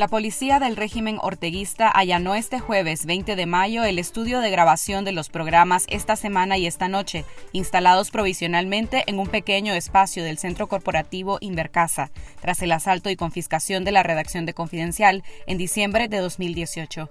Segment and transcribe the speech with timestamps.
[0.00, 5.04] La policía del régimen orteguista allanó este jueves 20 de mayo el estudio de grabación
[5.04, 10.38] de los programas Esta Semana y Esta Noche, instalados provisionalmente en un pequeño espacio del
[10.38, 12.10] centro corporativo Invercasa,
[12.40, 17.10] tras el asalto y confiscación de la redacción de Confidencial en diciembre de 2018.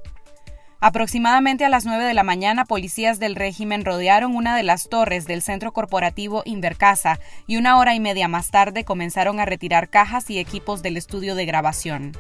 [0.80, 5.28] Aproximadamente a las 9 de la mañana, policías del régimen rodearon una de las torres
[5.28, 10.28] del centro corporativo Invercasa y una hora y media más tarde comenzaron a retirar cajas
[10.32, 12.14] y equipos del estudio de grabación.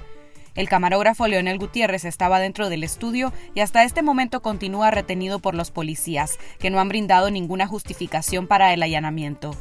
[0.55, 5.55] El camarógrafo Leonel Gutiérrez estaba dentro del estudio y hasta este momento continúa retenido por
[5.55, 9.55] los policías, que no han brindado ninguna justificación para el allanamiento.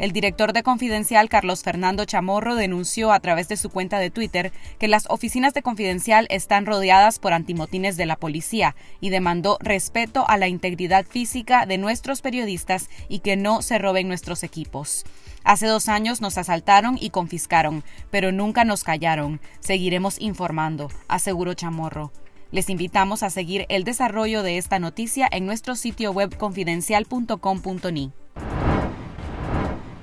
[0.00, 4.50] El director de Confidencial, Carlos Fernando Chamorro, denunció a través de su cuenta de Twitter
[4.78, 10.24] que las oficinas de Confidencial están rodeadas por antimotines de la policía y demandó respeto
[10.26, 15.04] a la integridad física de nuestros periodistas y que no se roben nuestros equipos.
[15.44, 19.40] Hace dos años nos asaltaron y confiscaron, pero nunca nos callaron.
[19.60, 22.12] Seguiremos informando, aseguró Chamorro.
[22.52, 28.12] Les invitamos a seguir el desarrollo de esta noticia en nuestro sitio web confidencial.com.ni.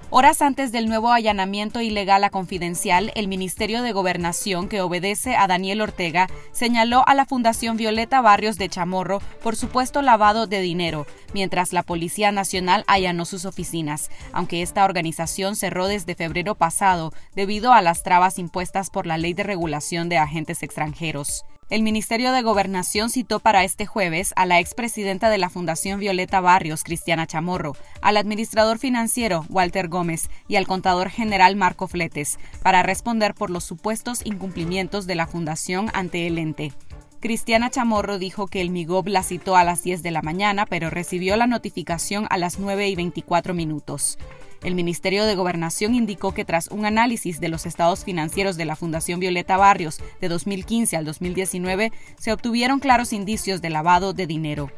[0.10, 5.48] Horas antes del nuevo allanamiento ilegal a Confidencial, el Ministerio de Gobernación, que obedece a
[5.48, 11.06] Daniel Ortega, señaló a la Fundación Violeta Barrios de Chamorro por supuesto lavado de dinero,
[11.34, 17.74] mientras la Policía Nacional allanó sus oficinas, aunque esta organización cerró desde febrero pasado debido
[17.74, 21.44] a las trabas impuestas por la Ley de Regulación de Agentes Extranjeros.
[21.70, 26.40] El Ministerio de Gobernación citó para este jueves a la expresidenta de la Fundación Violeta
[26.40, 32.84] Barrios, Cristiana Chamorro, al administrador financiero, Walter Gómez, y al contador general Marco Fletes, para
[32.84, 36.72] responder por los supuestos incumplimientos de la Fundación ante el ente.
[37.20, 40.90] Cristiana Chamorro dijo que el MIGOB la citó a las 10 de la mañana, pero
[40.90, 44.18] recibió la notificación a las 9 y 24 minutos.
[44.64, 48.76] El Ministerio de Gobernación indicó que tras un análisis de los estados financieros de la
[48.76, 54.72] Fundación Violeta Barrios de 2015 al 2019, se obtuvieron claros indicios de lavado de dinero.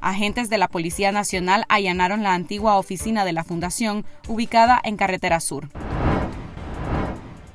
[0.00, 5.40] Agentes de la Policía Nacional allanaron la antigua oficina de la Fundación, ubicada en Carretera
[5.40, 5.68] Sur.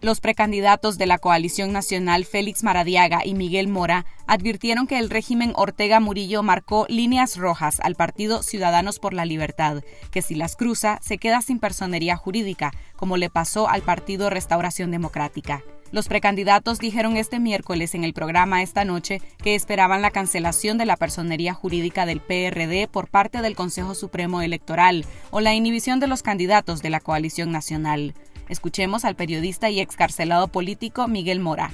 [0.02, 5.52] Los precandidatos de la coalición nacional Félix Maradiaga y Miguel Mora advirtieron que el régimen
[5.56, 11.00] Ortega Murillo marcó líneas rojas al partido Ciudadanos por la Libertad, que si las cruza
[11.02, 15.64] se queda sin personería jurídica, como le pasó al partido Restauración Democrática.
[15.92, 20.86] Los precandidatos dijeron este miércoles en el programa esta noche que esperaban la cancelación de
[20.86, 26.08] la personería jurídica del PRD por parte del Consejo Supremo Electoral o la inhibición de
[26.08, 28.14] los candidatos de la coalición nacional.
[28.50, 31.72] Escuchemos al periodista y excarcelado político Miguel Mora.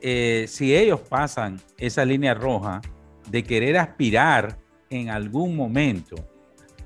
[0.00, 2.82] Eh, si ellos pasan esa línea roja
[3.30, 4.58] de querer aspirar
[4.90, 6.16] en algún momento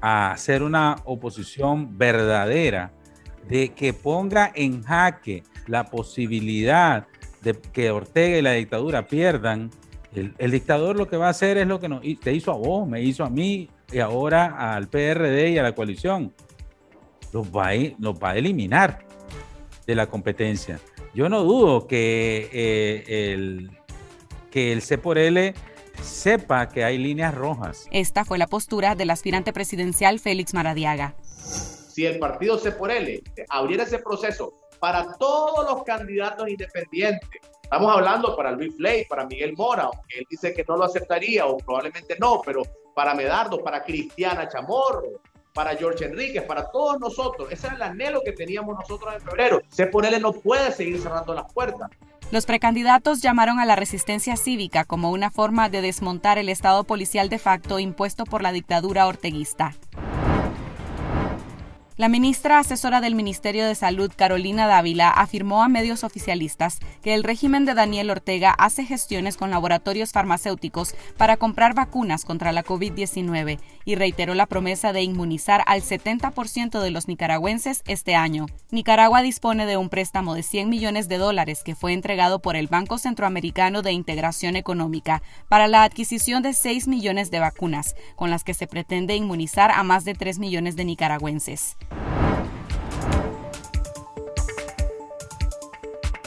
[0.00, 2.92] a hacer una oposición verdadera,
[3.48, 7.06] de que ponga en jaque la posibilidad
[7.42, 9.70] de que Ortega y la dictadura pierdan,
[10.14, 12.86] el, dictador lo que va a hacer es lo que nos, te hizo a vos,
[12.86, 16.32] me hizo a mí y ahora al PRD y a la coalición
[17.32, 19.04] los va a, los va a eliminar
[19.86, 20.78] de la competencia.
[21.14, 23.70] Yo no dudo que, eh, el,
[24.50, 25.54] que el C por L
[26.02, 27.86] sepa que hay líneas rojas.
[27.90, 31.14] Esta fue la postura del aspirante presidencial Félix Maradiaga.
[31.22, 37.28] Si el partido C por L abriera ese proceso para todos los candidatos independientes,
[37.62, 41.46] estamos hablando para Luis Flay, para Miguel Mora, aunque él dice que no lo aceptaría
[41.46, 42.62] o probablemente no, pero
[42.94, 45.20] para Medardo, para Cristiana Chamorro,
[45.52, 47.48] para George Enríquez, para todos nosotros.
[47.50, 49.60] Ese es el anhelo que teníamos nosotros en febrero.
[49.90, 51.90] Ponele no puede seguir cerrando las puertas.
[52.30, 57.28] Los precandidatos llamaron a la resistencia cívica como una forma de desmontar el estado policial
[57.28, 59.74] de facto impuesto por la dictadura orteguista.
[61.98, 67.22] La ministra asesora del Ministerio de Salud, Carolina Dávila, afirmó a medios oficialistas que el
[67.22, 73.58] régimen de Daniel Ortega hace gestiones con laboratorios farmacéuticos para comprar vacunas contra la COVID-19
[73.84, 78.46] y reiteró la promesa de inmunizar al 70% de los nicaragüenses este año.
[78.70, 82.68] Nicaragua dispone de un préstamo de 100 millones de dólares que fue entregado por el
[82.68, 88.44] Banco Centroamericano de Integración Económica para la adquisición de 6 millones de vacunas, con las
[88.44, 91.76] que se pretende inmunizar a más de 3 millones de nicaragüenses.